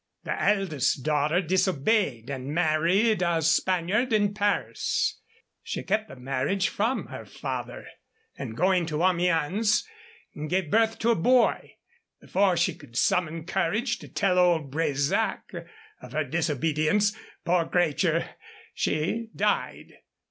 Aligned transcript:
The 0.23 0.43
eldest 0.43 1.03
daughter 1.03 1.43
disobeyed 1.43 2.31
and 2.31 2.55
married 2.55 3.21
a 3.21 3.39
Spaniard 3.43 4.11
in 4.11 4.33
Paris. 4.33 5.21
She 5.61 5.83
kept 5.83 6.07
the 6.07 6.15
marriage 6.15 6.69
from 6.69 7.05
her 7.09 7.23
father, 7.23 7.85
and, 8.35 8.57
going 8.57 8.87
to 8.87 9.03
Amiens, 9.03 9.85
gave 10.47 10.71
birth 10.71 10.97
to 10.97 11.11
a 11.11 11.15
boy. 11.15 11.75
Before 12.19 12.57
she 12.57 12.73
could 12.73 12.97
summon 12.97 13.45
courage 13.45 13.99
to 13.99 14.07
tell 14.07 14.39
old 14.39 14.71
Bresac 14.71 15.43
of 16.01 16.13
her 16.13 16.23
disobedience, 16.23 17.15
poor 17.45 17.65
cratur, 17.67 18.27
she 18.73 19.27
died." 19.35 19.99